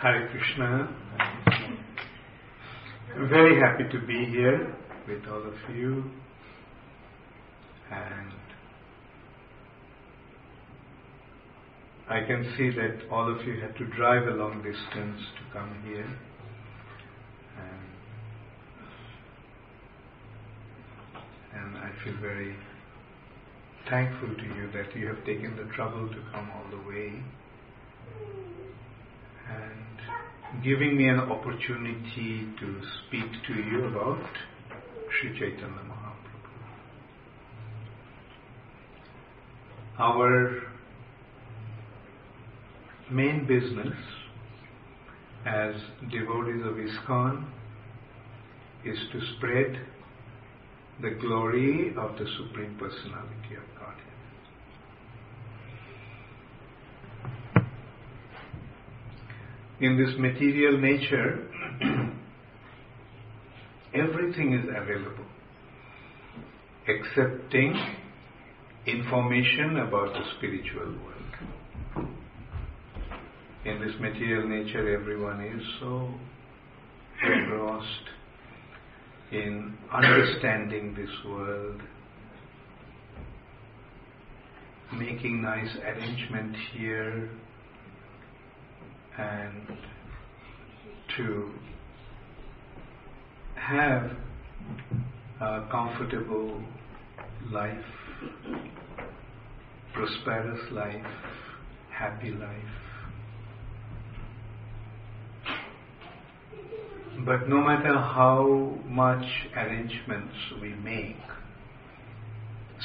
[0.00, 0.88] Hare Krishna.
[3.16, 4.72] I'm very happy to be here
[5.08, 6.04] with all of you.
[7.90, 8.32] And
[12.08, 15.82] I can see that all of you had to drive a long distance to come
[15.84, 16.08] here.
[17.58, 17.90] And,
[21.60, 22.54] and I feel very
[23.90, 27.20] thankful to you that you have taken the trouble to come all the way.
[29.50, 29.77] And
[30.62, 34.18] giving me an opportunity to speak to you about
[35.20, 36.18] Sri Chaitanya Mahaprabhu.
[39.98, 40.62] Our
[43.10, 43.94] main business
[45.46, 45.74] as
[46.10, 47.44] devotees of ISKCON
[48.84, 49.78] is to spread
[51.00, 54.08] the glory of the Supreme Personality of Godhead.
[59.80, 61.48] In this material nature,
[63.94, 65.24] everything is available
[66.88, 67.74] excepting
[68.86, 72.08] information about the spiritual world.
[73.66, 76.08] In this material nature, everyone is so
[77.22, 78.08] engrossed
[79.32, 81.82] in understanding this world,
[84.94, 87.28] making nice arrangement here,
[89.18, 89.78] and
[91.16, 91.50] to
[93.56, 94.12] have
[95.40, 96.62] a comfortable
[97.50, 97.84] life,
[99.92, 101.06] prosperous life,
[101.90, 102.78] happy life.
[107.26, 111.16] But no matter how much arrangements we make,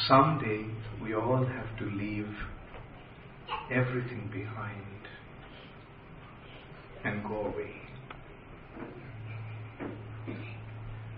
[0.08, 0.66] someday
[1.02, 2.34] we all have to leave
[3.72, 5.03] everything behind
[7.06, 7.72] and go away.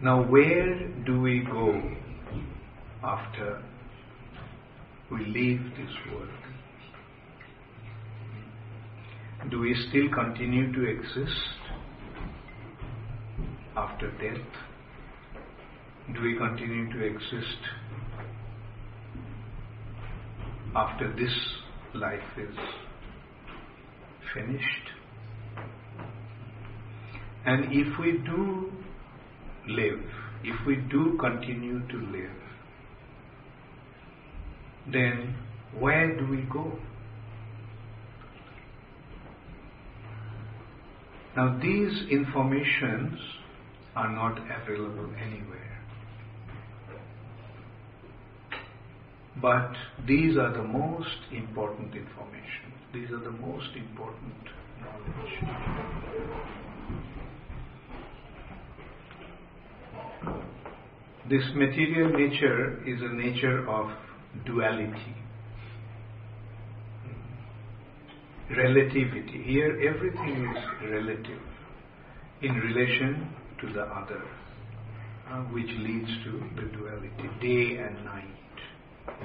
[0.01, 1.81] Now, where do we go
[3.03, 3.61] after
[5.11, 6.29] we leave this world?
[9.49, 11.39] Do we still continue to exist
[13.77, 14.45] after death?
[16.13, 17.59] Do we continue to exist
[20.75, 21.33] after this
[21.93, 22.55] life is
[24.33, 24.94] finished?
[27.45, 28.71] And if we do
[29.67, 30.01] live,
[30.43, 32.31] if we do continue to live,
[34.91, 35.35] then
[35.79, 36.71] where do we go?
[41.35, 43.19] Now these informations
[43.95, 45.65] are not available anywhere.
[49.41, 49.73] But
[50.07, 52.73] these are the most important information.
[52.93, 54.49] These are the most important
[54.81, 55.55] knowledge.
[61.27, 63.89] This material nature is a nature of
[64.45, 65.15] duality,
[68.55, 69.41] relativity.
[69.43, 71.41] Here, everything is relative
[72.43, 74.21] in relation to the other,
[75.31, 79.15] uh, which leads to the duality day and night,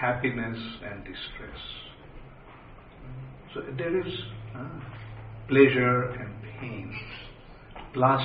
[0.00, 1.58] happiness and distress.
[3.54, 4.14] So there is
[4.54, 4.68] uh,
[5.48, 6.96] pleasure and pain,
[7.92, 8.22] plus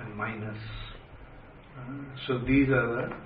[0.00, 0.58] and minus
[2.26, 3.16] so these are the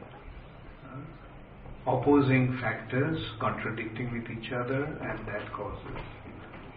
[1.86, 5.98] opposing factors contradicting with each other and that causes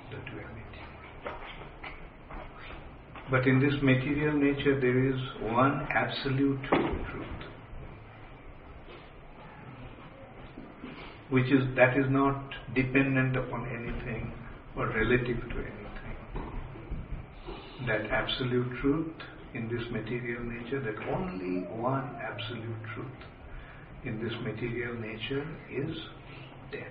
[0.10, 0.66] the duality.
[3.30, 7.28] But in this material nature there is one absolute truth.
[11.30, 14.32] Which is that is not dependent upon anything
[14.76, 16.18] or relative to anything.
[17.88, 19.14] That absolute truth
[19.56, 23.08] in this material nature that only one absolute truth
[24.04, 25.96] in this material nature is
[26.72, 26.82] death.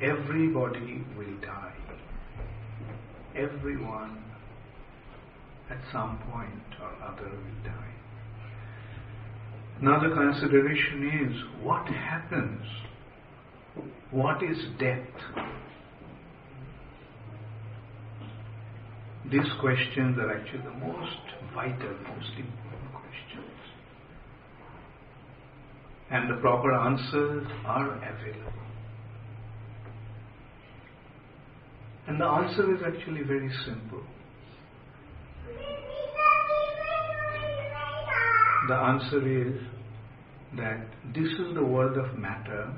[0.00, 1.74] Everybody will die.
[3.36, 4.24] Everyone
[5.70, 7.94] at some point or other will die.
[9.82, 12.64] Now the consideration is what happens?
[14.10, 15.06] What is death?
[19.30, 21.20] These questions are actually the most
[21.54, 23.52] vital, most important questions.
[26.10, 28.52] And the proper answers are available.
[32.06, 34.02] And the answer is actually very simple.
[38.68, 39.60] The answer is
[40.56, 42.74] that this is the world of matter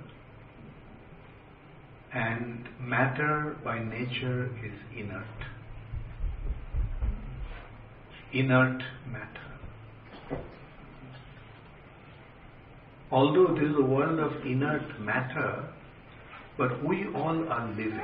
[2.13, 5.25] and matter by nature is inert.
[8.33, 9.41] Inert matter.
[13.11, 15.65] Although this is a world of inert matter,
[16.57, 18.01] but we all are living.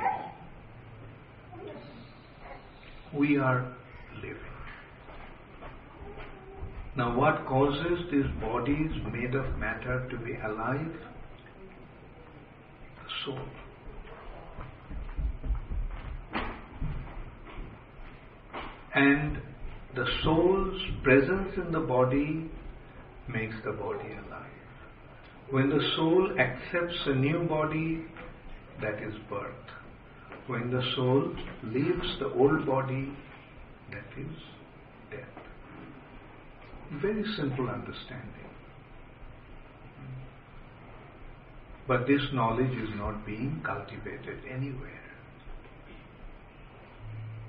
[3.13, 3.73] We are
[4.15, 4.35] living.
[6.97, 10.91] Now, what causes these bodies made of matter to be alive?
[13.03, 13.39] The soul.
[18.93, 19.37] And
[19.97, 22.47] the soul's presence in the body
[23.27, 24.43] makes the body alive.
[25.49, 28.05] When the soul accepts a new body,
[28.79, 29.71] that is birth.
[30.45, 31.33] When the soul
[31.63, 33.11] leaves the old body,
[33.91, 34.35] that is
[35.09, 35.43] death.
[37.01, 38.51] Very simple understanding.
[41.87, 45.06] But this knowledge is not being cultivated anywhere.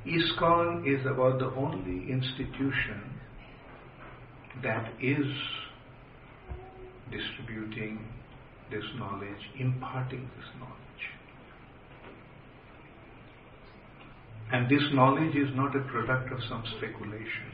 [0.06, 3.02] ISKCON is about the only institution
[4.62, 5.26] that is
[7.10, 8.06] distributing
[8.70, 10.78] this knowledge, imparting this knowledge.
[14.52, 17.52] And this knowledge is not a product of some speculation.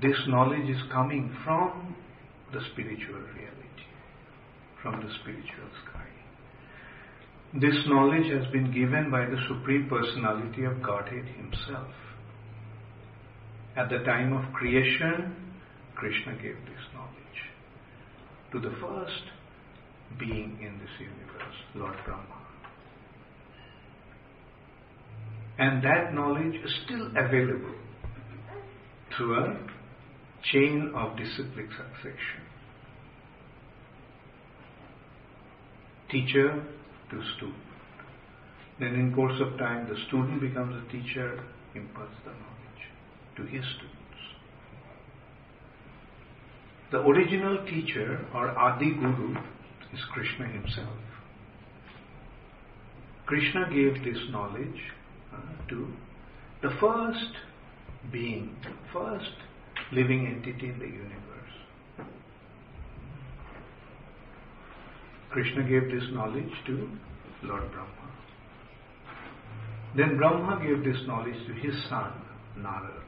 [0.00, 1.94] This knowledge is coming from
[2.52, 3.86] the spiritual reality,
[4.82, 6.23] from the spiritual sky.
[7.60, 11.86] This knowledge has been given by the Supreme Personality of Godhead Himself.
[13.76, 15.36] At the time of creation,
[15.94, 17.14] Krishna gave this knowledge
[18.50, 19.22] to the first
[20.18, 22.42] being in this universe, Lord Brahma.
[25.58, 27.76] And that knowledge is still available
[29.16, 29.56] through a
[30.52, 32.42] chain of disciplic succession.
[36.10, 36.64] Teacher
[37.14, 37.56] to student.
[38.80, 41.42] Then in course of time the student becomes a teacher,
[41.74, 42.82] imparts the knowledge
[43.36, 44.00] to his students.
[46.90, 49.34] The original teacher or Adi Guru
[49.92, 50.98] is Krishna himself.
[53.26, 54.80] Krishna gave this knowledge
[55.32, 55.88] uh, to
[56.62, 57.32] the first
[58.12, 58.54] being,
[58.92, 59.32] first
[59.92, 61.33] living entity in the universe.
[65.34, 66.88] Krishna gave this knowledge to
[67.42, 67.90] Lord Brahma.
[69.96, 72.12] Then Brahma gave this knowledge to his son,
[72.56, 73.02] Narada.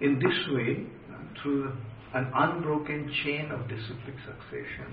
[0.00, 0.86] In this way,
[1.40, 1.72] through
[2.14, 4.92] an unbroken chain of disciplic succession,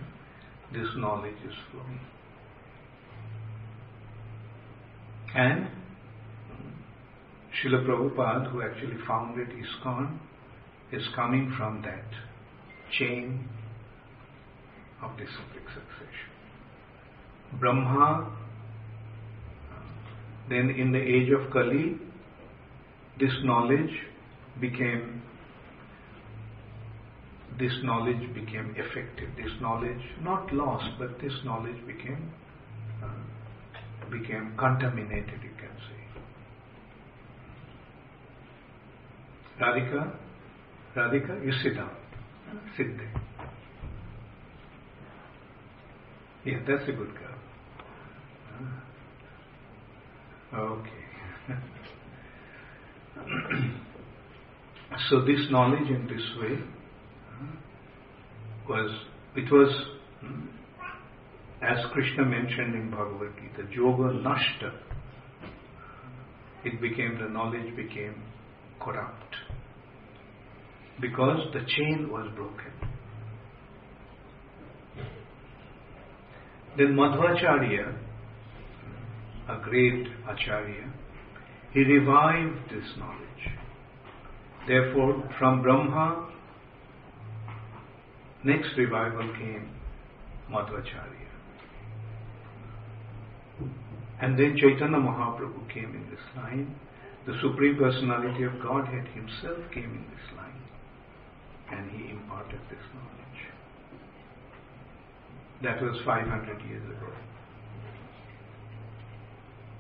[0.74, 2.00] this knowledge is flowing.
[5.34, 5.70] And
[7.64, 10.20] Srila Prabhupada, who actually founded ISKCON,
[10.92, 12.06] is coming from that
[13.00, 13.50] chain
[15.04, 16.30] of disciplic succession.
[17.60, 18.36] Brahma,
[20.50, 21.98] then in the age of Kali,
[23.20, 23.92] this knowledge
[24.60, 25.22] became
[27.60, 29.30] this knowledge became effective.
[29.36, 32.32] This knowledge not lost, but this knowledge became
[33.04, 35.42] uh, became contaminated.
[35.44, 36.00] You can say.
[39.62, 40.16] Radhika,
[40.96, 41.90] Radhika, you sit down.
[46.50, 47.38] Yeah, that's a good girl.
[50.52, 50.58] Ah.
[50.58, 51.04] Okay.
[55.10, 56.58] so this knowledge in this way
[57.30, 57.52] ah,
[58.68, 58.90] was,
[59.36, 59.86] it was,
[60.22, 60.48] hmm,
[61.62, 64.74] as Krishna mentioned in Bhagavad Gita, the yoga nashta.
[66.66, 68.24] It became, the knowledge became
[68.82, 69.36] corrupt
[71.00, 72.89] because the chain was broken.
[76.80, 77.94] Then Madhvacharya,
[79.50, 80.94] a great Acharya,
[81.74, 83.44] he revived this knowledge.
[84.66, 86.30] Therefore, from Brahma,
[88.46, 89.70] next revival came
[90.50, 91.28] Madhvacharya.
[94.22, 96.74] And then Chaitanya Mahaprabhu came in this line.
[97.28, 100.62] The Supreme Personality of Godhead Himself came in this line.
[101.74, 103.20] And He imparted this knowledge.
[105.62, 107.12] That was 500 years ago.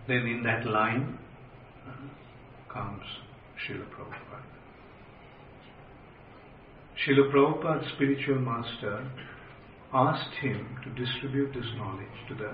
[0.07, 1.17] Then in that line
[1.88, 3.03] uh, comes
[3.63, 4.50] Srila Prabhupada.
[7.05, 9.09] Srila Prabhupada's spiritual master
[9.93, 12.53] asked him to distribute this knowledge to the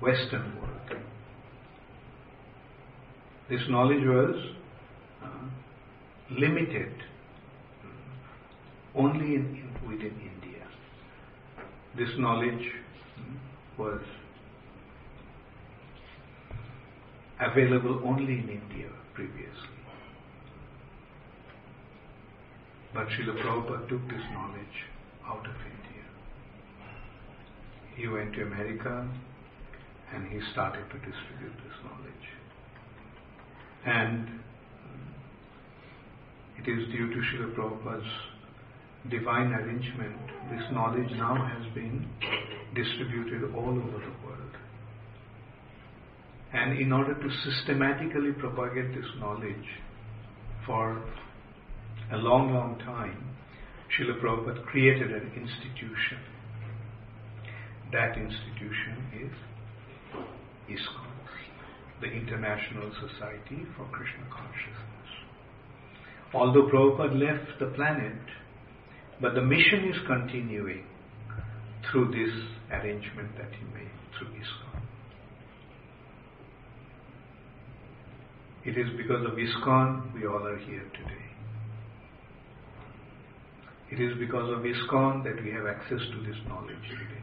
[0.00, 1.02] Western world.
[3.48, 4.34] This knowledge was
[5.22, 5.28] uh,
[6.38, 6.92] limited
[8.94, 10.31] only in, in, within India.
[11.96, 12.72] This knowledge
[13.76, 14.00] was
[17.38, 19.68] available only in India previously.
[22.94, 24.78] But Srila Prabhupada took this knowledge
[25.26, 26.04] out of India.
[27.96, 29.06] He went to America
[30.14, 32.26] and he started to distribute this knowledge.
[33.84, 34.40] And
[36.58, 38.31] it is due to Srila Prabhupada's
[39.10, 40.16] divine arrangement,
[40.50, 42.06] this knowledge now has been
[42.74, 44.56] distributed all over the world.
[46.52, 49.66] And in order to systematically propagate this knowledge
[50.66, 51.02] for
[52.12, 53.32] a long, long time,
[53.92, 56.18] Srila Prabhupada created an institution.
[57.92, 59.32] That institution is
[60.70, 61.12] ISKCON,
[62.00, 65.08] the International Society for Krishna Consciousness.
[66.32, 68.16] Although Prabhupada left the planet,
[69.22, 70.84] but the mission is continuing
[71.90, 72.34] through this
[72.72, 74.82] arrangement that he made through ISKCON.
[78.64, 81.22] It is because of ISKCON we all are here today.
[83.92, 87.22] It is because of ISKCON that we have access to this knowledge today.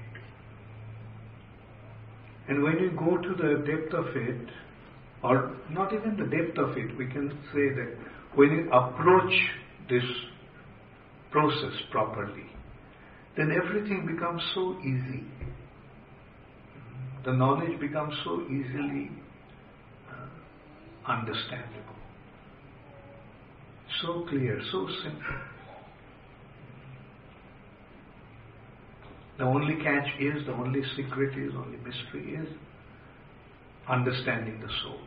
[2.48, 4.48] And when you go to the depth of it,
[5.22, 7.98] or not even the depth of it, we can say that
[8.36, 9.34] when you approach
[9.90, 10.04] this
[11.32, 12.46] process properly,
[13.38, 15.24] then everything becomes so easy.
[17.26, 19.12] The knowledge becomes so easily
[20.10, 21.96] uh, understandable,
[24.02, 25.36] so clear, so simple.
[29.38, 32.50] The only catch is, the only secret is, only mystery is
[33.88, 35.00] understanding the soul,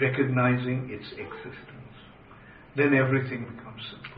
[0.00, 1.96] recognizing its existence.
[2.76, 4.11] Then everything becomes simple.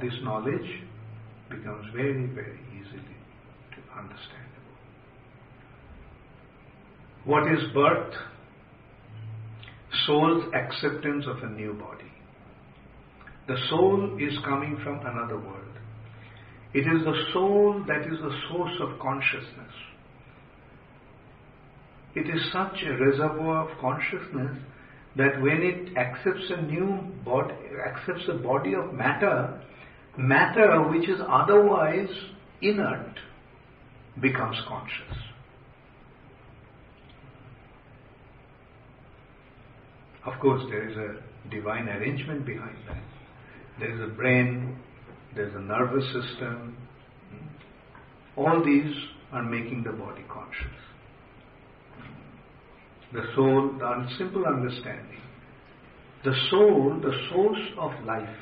[0.00, 0.82] This knowledge
[1.50, 3.16] becomes very, very easily
[3.96, 4.76] understandable.
[7.24, 8.14] What is birth?
[10.06, 12.12] Soul's acceptance of a new body.
[13.48, 15.62] The soul is coming from another world.
[16.74, 19.72] It is the soul that is the source of consciousness.
[22.14, 24.56] It is such a reservoir of consciousness
[25.16, 27.54] that when it accepts a new body,
[27.86, 29.60] accepts a body of matter,
[30.18, 32.08] matter which is otherwise
[32.60, 33.18] inert
[34.20, 35.16] becomes conscious.
[40.26, 43.02] Of course, there is a divine arrangement behind that.
[43.78, 44.76] There is a brain,
[45.34, 46.76] there is a nervous system.
[48.36, 48.92] All these
[49.32, 50.85] are making the body conscious.
[53.12, 55.20] The soul, the simple understanding.
[56.24, 58.36] The soul, the source of life,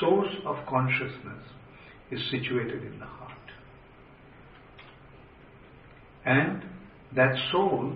[0.00, 1.44] source of consciousness,
[2.10, 3.32] is situated in the heart.
[6.24, 6.62] And
[7.14, 7.94] that soul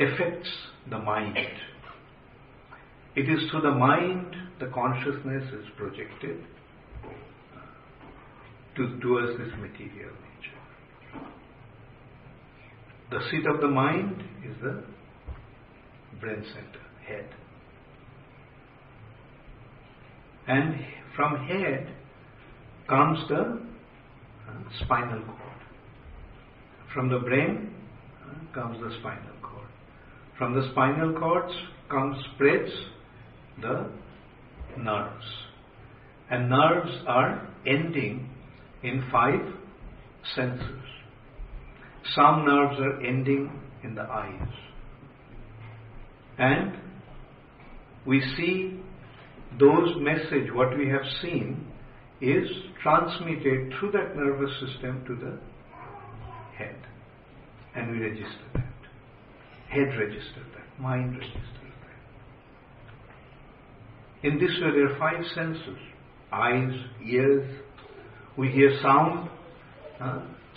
[0.00, 0.50] affects
[0.90, 1.36] the mind.
[3.14, 6.44] It is through the mind the consciousness is projected
[8.76, 10.12] to, towards this material.
[13.10, 14.82] The seat of the mind is the
[16.20, 17.28] brain center, head.
[20.48, 20.74] And
[21.14, 21.88] from head
[22.88, 23.60] comes the
[24.48, 25.40] uh, spinal cord.
[26.92, 27.72] From the brain
[28.24, 29.68] uh, comes the spinal cord.
[30.36, 31.52] From the spinal cords
[31.88, 32.70] comes spreads
[33.62, 33.88] the
[34.78, 35.24] nerves.
[36.30, 38.30] And nerves are ending
[38.82, 39.40] in five
[40.34, 40.82] senses.
[42.14, 43.50] Some nerves are ending
[43.82, 44.48] in the eyes.
[46.38, 46.76] And
[48.06, 48.80] we see
[49.58, 51.66] those message, what we have seen,
[52.20, 52.48] is
[52.82, 55.38] transmitted through that nervous system to the
[56.56, 56.76] head.
[57.74, 58.64] And we register that.
[59.68, 60.80] Head registers that.
[60.80, 61.42] Mind registers
[64.22, 64.28] that.
[64.28, 65.78] In this way, there are five senses
[66.32, 66.72] eyes,
[67.04, 67.48] ears.
[68.36, 69.30] We hear sound.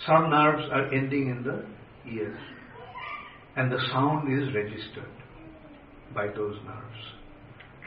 [0.06, 1.64] Some nerves are ending in the
[2.10, 2.38] ears.
[3.56, 5.10] And the sound is registered
[6.14, 6.96] by those nerves,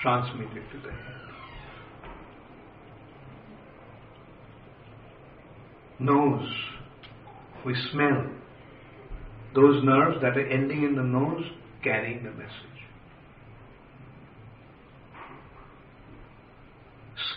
[0.02, 1.24] transmitted to the head.
[6.00, 6.54] Nose,
[7.66, 8.26] we smell.
[9.56, 11.44] Those nerves that are ending in the nose
[11.84, 12.50] carrying the message.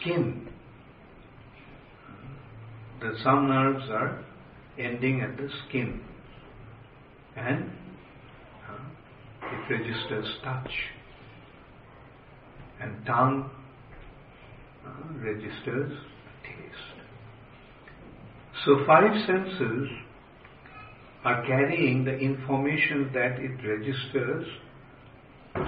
[0.01, 0.49] Skin,
[3.01, 4.25] the some nerves are
[4.79, 6.01] ending at the skin.
[7.37, 7.71] And
[8.69, 10.71] uh, it registers touch.
[12.81, 13.51] And tongue
[14.87, 15.93] uh, registers
[16.45, 16.97] taste.
[18.65, 19.89] So five senses
[21.25, 24.47] are carrying the information that it registers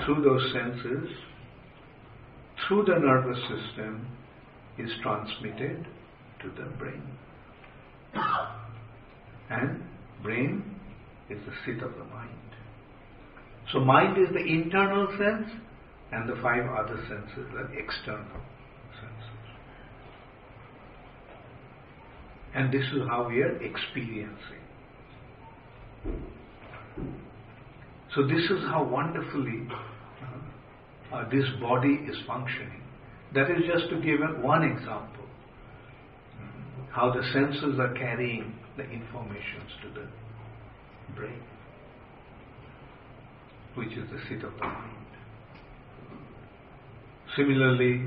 [0.05, 1.11] through those senses,
[2.67, 4.07] through the nervous system,
[4.79, 5.87] is transmitted
[6.43, 7.03] to the brain.
[9.51, 9.83] And
[10.23, 10.63] brain
[11.31, 12.31] is the seat of the mind.
[13.73, 15.51] So mind is the internal sense
[16.13, 18.41] and the five other senses are external
[19.01, 19.39] senses.
[22.55, 24.65] And this is how we are experiencing.
[28.15, 32.83] So this is how wonderfully uh, uh, this body is functioning.
[33.35, 35.28] That is just to give one example.
[36.99, 41.41] How the senses are carrying the informations to the brain,
[43.77, 45.07] which is the seat of the mind.
[47.37, 48.05] Similarly,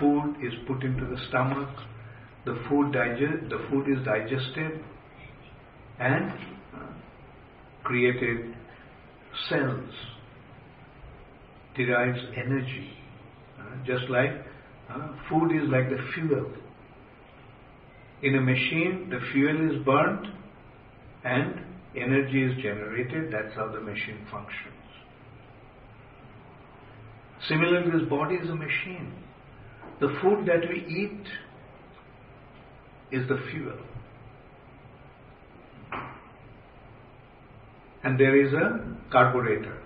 [0.00, 1.68] food is put into the stomach,
[2.44, 4.82] the food digest, the food is digested
[6.00, 6.32] and
[6.74, 6.80] uh,
[7.84, 8.52] created
[9.48, 9.94] cells,
[11.76, 12.94] derives energy.
[13.60, 14.32] Uh, just like
[14.90, 16.50] uh, food is like the fuel.
[18.22, 20.26] In a machine, the fuel is burnt
[21.24, 21.60] and
[21.96, 23.32] energy is generated.
[23.32, 24.74] That's how the machine functions.
[27.48, 29.12] Similarly, this body is a machine.
[30.00, 31.26] The food that we eat
[33.10, 33.78] is the fuel.
[38.04, 39.78] And there is a carburetor.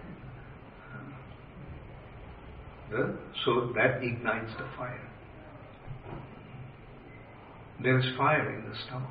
[2.91, 5.11] The, so that ignites the fire.
[7.83, 9.11] There is fire in the stomach.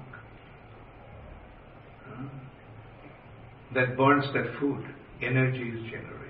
[3.74, 4.86] That burns that food.
[5.22, 6.26] Energy is generated.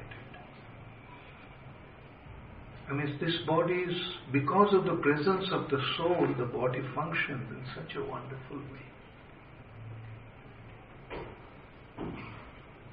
[2.90, 3.96] I mean, this body is,
[4.32, 8.86] because of the presence of the soul, the body functions in such a wonderful way.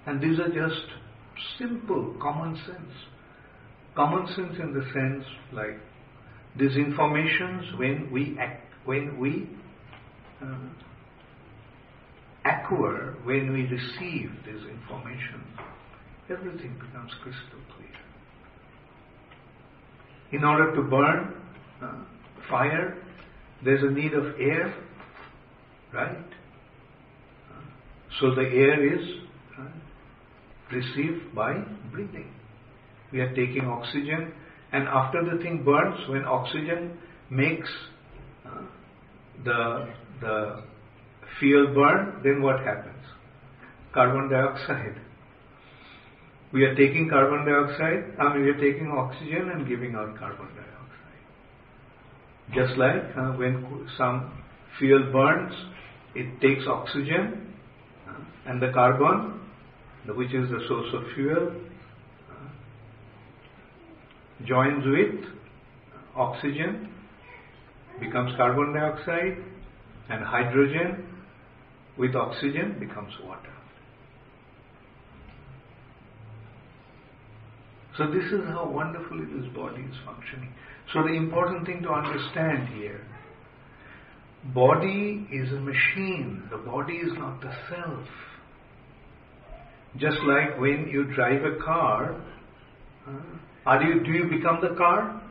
[0.06, 0.86] And these are just
[1.58, 2.92] simple common sense.
[3.94, 5.78] Common sense in the sense like
[6.58, 9.48] these informations when we act, when we
[10.42, 10.68] uh,
[12.44, 15.42] acquire, when we receive this information,
[16.30, 17.88] everything becomes crystal clear.
[20.32, 21.34] In order to burn
[21.82, 22.04] uh,
[22.48, 22.96] fire,
[23.64, 24.74] there's a need of air,
[25.92, 26.16] right?
[26.16, 27.60] Uh,
[28.20, 29.08] so the air is
[29.58, 29.64] uh,
[30.72, 31.54] received by
[31.92, 32.32] breathing.
[33.12, 34.32] We are taking oxygen,
[34.72, 36.98] and after the thing burns, when oxygen
[37.30, 37.68] makes
[39.44, 39.88] the
[40.20, 40.62] the
[41.38, 43.04] fuel burn, then what happens?
[43.92, 45.00] Carbon dioxide
[46.52, 50.48] we are taking carbon dioxide, I mean, we are taking oxygen and giving out carbon
[50.48, 50.68] dioxide.
[52.54, 54.30] Just like uh, when some
[54.78, 55.54] fuel burns,
[56.14, 57.54] it takes oxygen
[58.06, 59.40] uh, and the carbon,
[60.08, 61.52] which is the source of fuel,
[62.30, 62.48] uh,
[64.44, 65.24] joins with
[66.14, 66.91] oxygen,
[68.00, 69.36] becomes carbon dioxide,
[70.08, 71.06] and hydrogen
[71.96, 73.52] with oxygen becomes water.
[77.96, 80.52] So this is how wonderfully this body is functioning.
[80.92, 83.06] So the important thing to understand here,
[84.54, 86.42] body is a machine.
[86.50, 88.08] The body is not the self.
[89.98, 92.18] Just like when you drive a car,
[93.66, 95.22] are you, do you become the car?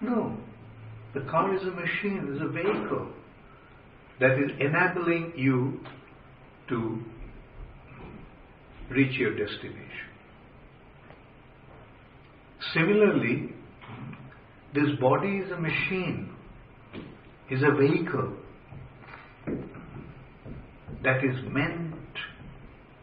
[0.00, 0.36] No.
[1.14, 3.08] The car is a machine, is a vehicle
[4.20, 5.80] that is enabling you
[6.68, 7.00] to
[8.90, 10.06] reach your destination.
[12.74, 13.54] Similarly,
[14.74, 16.34] this body is a machine,
[17.50, 18.36] is a vehicle
[21.02, 21.94] that is meant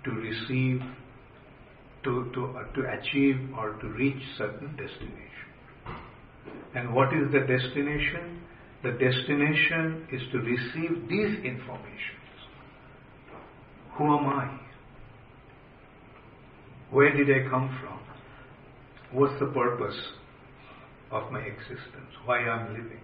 [0.03, 0.81] to receive,
[2.03, 5.32] to, to, to achieve or to reach certain destination.
[6.75, 8.41] And what is the destination?
[8.83, 12.23] The destination is to receive these informations.
[13.97, 14.59] Who am I?
[16.91, 17.99] Where did I come from?
[19.11, 19.99] What's the purpose
[21.11, 22.11] of my existence?
[22.25, 22.99] Why I'm living?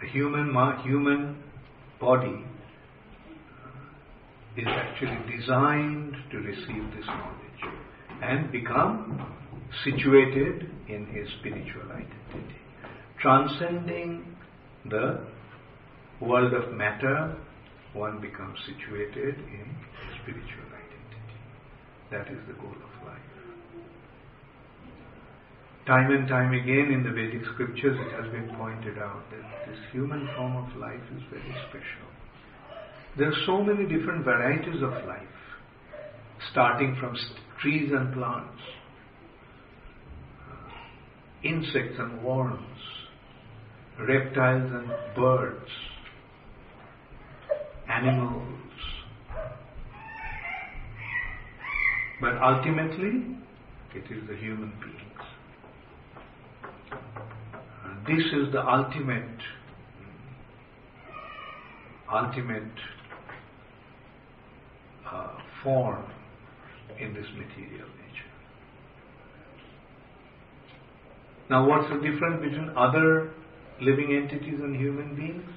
[0.00, 0.52] The human,
[0.84, 1.42] human
[2.00, 2.44] body
[4.56, 7.41] is actually designed to receive this knowledge
[8.22, 9.26] and become
[9.84, 12.60] situated in his spiritual identity.
[13.20, 14.36] Transcending
[14.88, 15.26] the
[16.20, 17.36] world of matter,
[17.94, 19.66] one becomes situated in
[20.22, 20.82] spiritual identity.
[22.10, 23.32] that is the goal of life.
[25.86, 29.78] Time and time again in the Vedic scriptures it has been pointed out that this
[29.90, 32.06] human form of life is very special.
[33.18, 35.36] There are so many different varieties of life,
[36.52, 37.16] starting from
[37.62, 38.60] trees and plants,
[40.50, 40.68] uh,
[41.44, 42.78] insects and worms,
[44.00, 45.70] reptiles and birds,
[47.88, 48.48] animals.
[52.20, 53.36] But ultimately,
[53.94, 54.98] it is the human beings.
[58.04, 59.38] this is the ultimate,
[62.10, 62.78] ultimate
[65.08, 66.04] uh, form
[66.98, 68.32] in this material nature.
[71.50, 73.32] Now, what's the difference between other
[73.80, 75.50] living entities and human beings?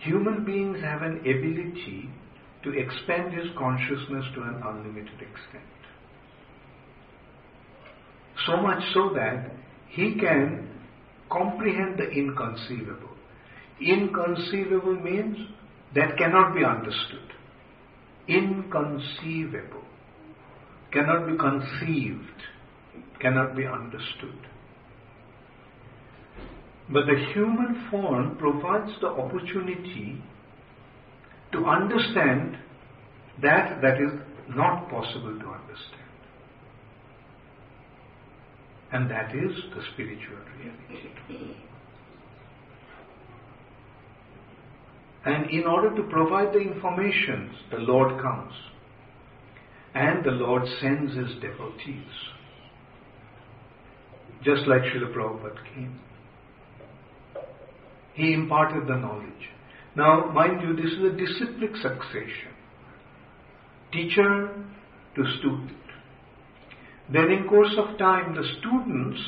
[0.00, 2.10] Human beings have an ability
[2.64, 5.64] to expand his consciousness to an unlimited extent.
[8.46, 9.52] So much so that
[9.88, 10.68] he can
[11.30, 13.10] comprehend the inconceivable.
[13.80, 15.36] Inconceivable means
[15.94, 17.32] that cannot be understood.
[18.28, 19.82] Inconceivable.
[20.92, 22.42] Cannot be conceived.
[23.20, 24.38] Cannot be understood.
[26.92, 30.22] But the human form provides the opportunity
[31.52, 32.58] to understand
[33.40, 34.20] that that is
[34.54, 36.02] not possible to understand.
[38.92, 41.56] And that is the spiritual reality.
[45.24, 48.52] And in order to provide the information, the Lord comes.
[49.94, 52.04] And the Lord sends his devotees.
[54.42, 56.00] Just like Srila Prabhupada came.
[58.14, 59.50] He imparted the knowledge.
[59.94, 62.52] Now, mind you, this is a disciplic succession.
[63.92, 64.54] Teacher
[65.14, 65.76] to student.
[67.12, 69.20] Then in course of time, the students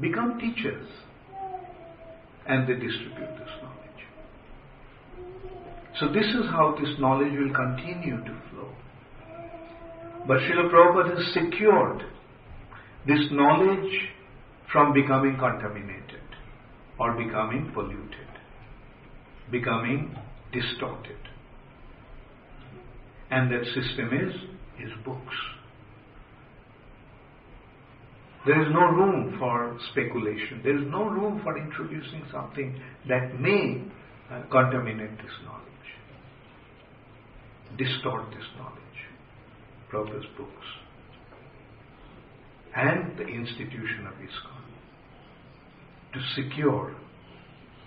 [0.00, 0.88] become teachers
[2.46, 3.78] and they distribute this knowledge.
[5.98, 8.70] So this is how this knowledge will continue to flow.
[10.28, 12.02] But Srila Prabhupada has secured
[13.06, 13.90] this knowledge
[14.70, 16.20] from becoming contaminated
[17.00, 18.28] or becoming polluted,
[19.50, 20.14] becoming
[20.52, 21.16] distorted.
[23.30, 24.34] And that system is
[24.76, 25.34] his books.
[28.44, 30.60] There is no room for speculation.
[30.62, 33.82] There is no room for introducing something that may
[34.30, 35.88] uh, contaminate this knowledge,
[37.78, 38.87] distort this knowledge.
[39.90, 40.66] Prabhupada's books
[42.76, 44.62] and the institution of ISKCON
[46.12, 46.94] to secure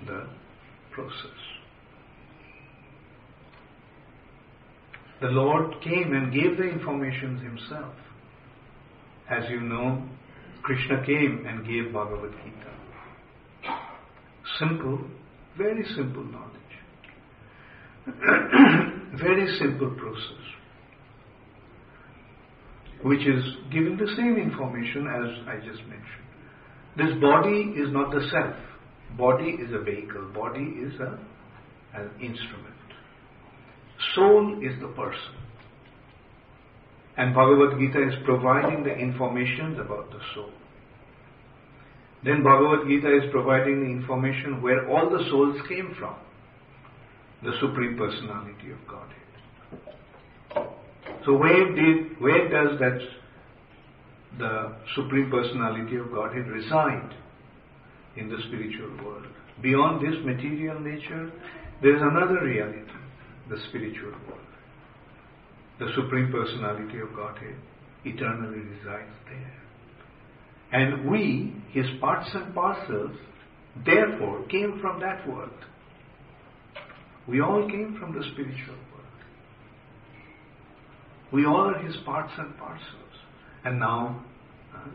[0.05, 0.27] the
[0.91, 1.39] process.
[5.21, 7.93] The Lord came and gave the information himself.
[9.29, 10.03] As you know,
[10.63, 12.71] Krishna came and gave Bhagavad Gita.
[14.59, 14.99] Simple,
[15.57, 16.51] very simple knowledge.
[19.19, 20.60] very simple process.
[23.03, 26.21] Which is giving the same information as I just mentioned.
[26.97, 28.55] This body is not the self.
[29.17, 30.31] Body is a vehicle.
[30.33, 31.19] Body is a,
[31.97, 32.75] an instrument.
[34.15, 35.35] Soul is the person.
[37.17, 40.51] And Bhagavad Gita is providing the information about the soul.
[42.23, 46.15] Then Bhagavad Gita is providing the information where all the souls came from.
[47.43, 49.17] The Supreme Personality of Godhead.
[51.25, 52.99] So where did, where does that
[54.39, 57.13] the Supreme Personality of Godhead reside
[58.15, 59.27] in the spiritual world?
[59.61, 61.31] Beyond this material nature,
[61.81, 62.91] there is another reality,
[63.49, 64.41] the spiritual world
[65.81, 67.55] the Supreme Personality of Godhead,
[68.05, 69.61] eternally resides there.
[70.71, 73.17] And we, his parts and parcels,
[73.83, 75.49] therefore came from that world.
[77.27, 78.90] We all came from the spiritual world.
[81.31, 82.87] We all are his parts and parcels.
[83.63, 84.23] And now
[84.75, 84.89] uh,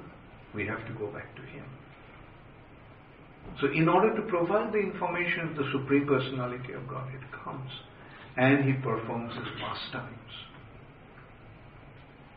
[0.55, 1.65] we have to go back to him.
[3.61, 7.71] So, in order to provide the information, of the Supreme Personality of God, it comes
[8.37, 10.33] and he performs his pastimes.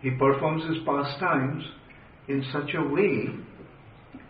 [0.01, 1.63] He performs his pastimes
[2.29, 3.27] in such a way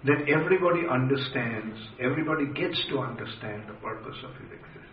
[0.06, 4.90] that everybody understands, everybody gets to understand the purpose of his existence.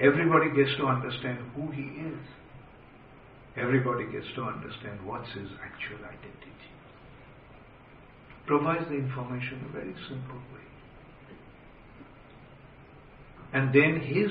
[0.00, 2.18] Everybody gets to understand who he is.
[3.56, 6.52] Everybody gets to understand what's his actual identity.
[8.46, 10.66] Provides the information in a very simple way.
[13.54, 14.30] And then his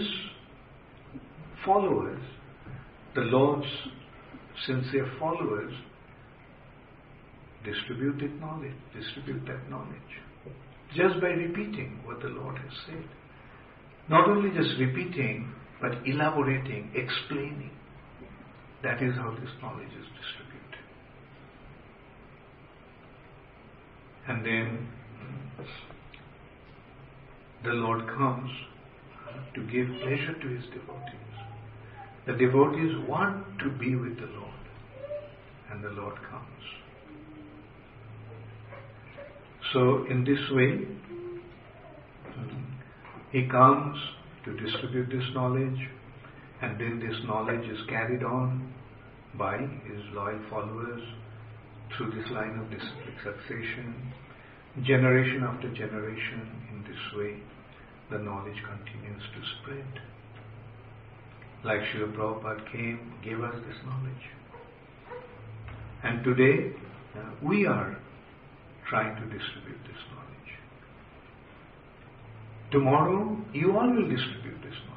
[1.66, 2.22] followers,
[3.16, 3.68] the Lord's
[4.68, 5.74] sincere followers,
[7.66, 10.22] distribute that knowledge, distribute that knowledge.
[10.96, 13.04] Just by repeating what the Lord has said.
[14.08, 17.72] Not only just repeating, but elaborating, explaining.
[18.86, 20.78] That is how this knowledge is distributed.
[24.28, 24.88] And then
[27.64, 28.52] the Lord comes
[29.56, 31.34] to give pleasure to his devotees.
[32.28, 34.54] The devotees want to be with the Lord,
[35.72, 36.64] and the Lord comes.
[39.74, 40.86] So, in this way,
[43.32, 43.98] he comes
[44.44, 45.90] to distribute this knowledge,
[46.62, 48.75] and then this knowledge is carried on
[49.38, 51.02] by his loyal followers
[51.98, 52.68] through this line of
[53.24, 54.14] succession,
[54.84, 56.42] generation after generation.
[56.72, 57.40] In this way,
[58.12, 60.02] the knowledge continues to spread.
[61.64, 64.26] Like Srila Prabhupada came, gave us this knowledge.
[66.04, 66.76] And today,
[67.18, 67.98] uh, we are
[68.90, 70.26] trying to distribute this knowledge.
[72.72, 74.96] Tomorrow, you all will distribute this knowledge.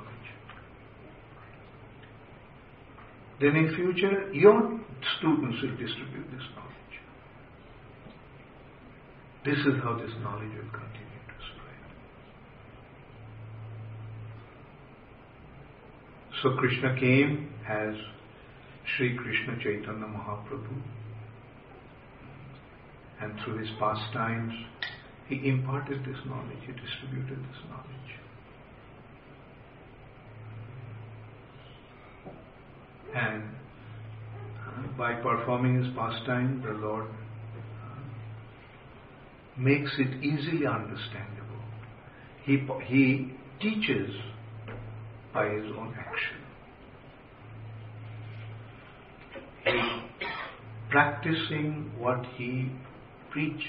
[3.40, 4.80] Then in future, your
[5.18, 6.96] students will distribute this knowledge.
[9.44, 11.80] This is how this knowledge will continue to spread.
[16.42, 17.94] So Krishna came as
[18.96, 20.82] Sri Krishna Chaitanya Mahaprabhu
[23.20, 24.52] and through his pastimes,
[25.28, 28.17] he imparted this knowledge, he distributed this knowledge.
[33.14, 38.00] And uh, by performing his pastime, the Lord uh,
[39.56, 41.62] makes it easily understandable.
[42.44, 44.14] He, he teaches
[45.32, 46.36] by his own action.
[49.64, 49.98] He
[50.90, 52.70] practicing what he
[53.30, 53.64] preached,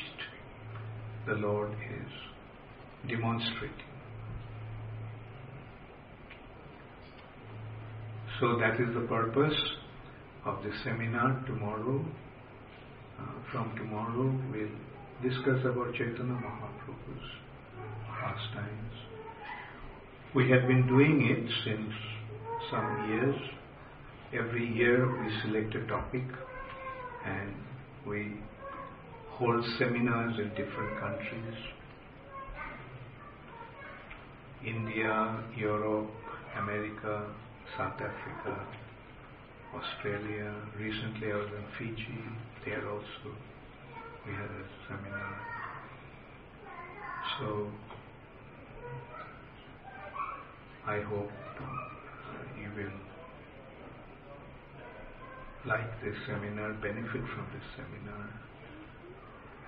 [1.27, 3.88] the Lord is demonstrating.
[8.39, 9.57] So that is the purpose
[10.45, 12.05] of this seminar tomorrow.
[13.19, 17.27] Uh, from tomorrow we'll discuss about Chaitanya Mahaprabhu's
[18.07, 18.93] pastimes.
[20.33, 21.91] We have been doing it since
[22.71, 23.35] some years.
[24.33, 26.23] Every year we select a topic
[27.25, 27.53] and
[28.07, 28.37] we
[29.31, 31.55] hold seminars in different countries
[34.65, 36.09] India, Europe,
[36.57, 37.29] America,
[37.77, 38.67] South Africa,
[39.75, 40.53] Australia.
[40.77, 42.19] Recently I was in Fiji,
[42.65, 43.35] there also
[44.25, 45.41] we had a seminar.
[47.39, 47.71] So
[50.87, 51.31] I hope
[52.59, 53.09] you will
[55.65, 58.29] like this seminar, benefit from this seminar.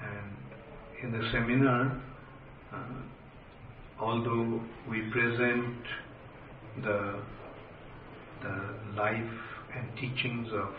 [0.04, 0.36] And
[1.04, 2.02] in the seminar,
[2.74, 2.78] uh,
[4.00, 5.78] although we present
[6.84, 7.20] the,
[8.42, 9.40] the life
[9.76, 10.74] and teachings of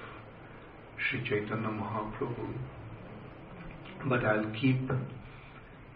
[0.98, 2.54] Sri Chaitanya Mahaprabhu,
[4.08, 4.90] but I'll keep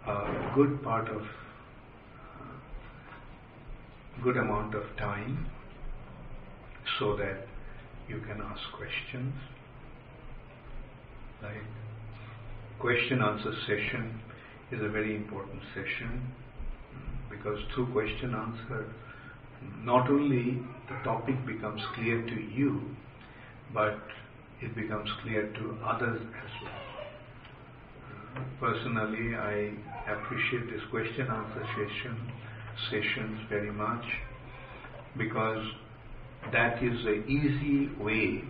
[0.06, 2.44] a good part of uh,
[4.22, 5.46] good amount of time
[6.98, 7.46] so that
[8.08, 9.34] you can ask questions.
[11.42, 11.62] Like
[12.78, 14.20] question answer session
[14.72, 16.32] is a very important session
[17.30, 18.86] because through question answer
[19.82, 22.80] not only the topic becomes clear to you
[23.72, 23.98] but
[24.60, 26.72] it becomes clear to others as well.
[28.60, 29.72] Personally, I
[30.10, 32.32] appreciate this question answer session
[32.90, 34.04] sessions very much
[35.16, 35.64] because
[36.52, 38.44] that is an easy way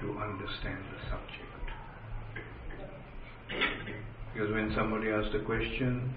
[0.00, 1.44] to understand the subject.
[4.32, 6.14] Because when somebody asks a question,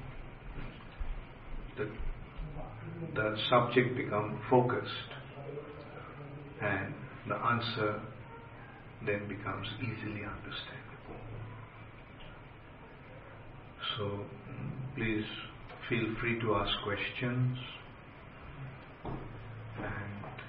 [1.77, 1.87] the,
[3.15, 5.11] the subject become focused
[6.61, 6.93] and
[7.27, 8.01] the answer
[9.05, 11.21] then becomes easily understandable.
[13.97, 14.25] So
[14.95, 15.25] please
[15.89, 17.57] feel free to ask questions
[19.77, 20.20] and